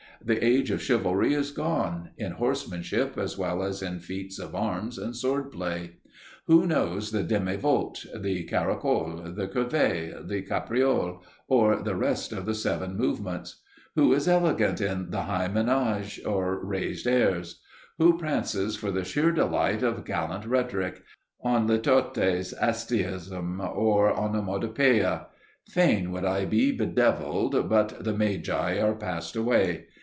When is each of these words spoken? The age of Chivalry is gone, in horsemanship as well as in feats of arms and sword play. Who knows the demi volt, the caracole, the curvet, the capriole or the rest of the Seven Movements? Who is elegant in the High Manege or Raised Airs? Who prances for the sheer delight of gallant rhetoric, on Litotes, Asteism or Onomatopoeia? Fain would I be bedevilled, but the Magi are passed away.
The 0.23 0.45
age 0.45 0.69
of 0.69 0.83
Chivalry 0.83 1.33
is 1.33 1.49
gone, 1.49 2.11
in 2.15 2.33
horsemanship 2.33 3.17
as 3.17 3.39
well 3.39 3.63
as 3.63 3.81
in 3.81 3.97
feats 3.97 4.37
of 4.37 4.53
arms 4.53 4.99
and 4.99 5.15
sword 5.15 5.51
play. 5.51 5.93
Who 6.45 6.67
knows 6.67 7.09
the 7.09 7.23
demi 7.23 7.55
volt, 7.55 8.05
the 8.15 8.43
caracole, 8.45 9.35
the 9.35 9.47
curvet, 9.47 10.27
the 10.27 10.43
capriole 10.43 11.23
or 11.47 11.77
the 11.81 11.95
rest 11.95 12.33
of 12.33 12.45
the 12.45 12.53
Seven 12.53 12.95
Movements? 12.95 13.63
Who 13.95 14.13
is 14.13 14.27
elegant 14.27 14.79
in 14.79 15.09
the 15.09 15.23
High 15.23 15.47
Manege 15.47 16.23
or 16.23 16.63
Raised 16.63 17.07
Airs? 17.07 17.59
Who 17.97 18.15
prances 18.19 18.75
for 18.75 18.91
the 18.91 19.03
sheer 19.03 19.31
delight 19.31 19.81
of 19.81 20.05
gallant 20.05 20.45
rhetoric, 20.45 21.01
on 21.43 21.65
Litotes, 21.67 22.53
Asteism 22.61 23.59
or 23.59 24.11
Onomatopoeia? 24.15 25.25
Fain 25.69 26.11
would 26.11 26.25
I 26.25 26.45
be 26.45 26.71
bedevilled, 26.71 27.67
but 27.67 28.03
the 28.03 28.13
Magi 28.13 28.79
are 28.79 28.93
passed 28.93 29.35
away. 29.35 29.87